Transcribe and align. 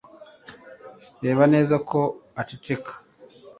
Reba 1.23 1.43
neza 1.53 1.75
ko 1.89 1.99
uceceka. 2.41 2.91